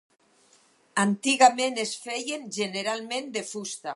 Antigament 1.03 1.77
es 1.85 1.93
feien 2.07 2.49
generalment 2.59 3.33
de 3.39 3.49
fusta. 3.55 3.89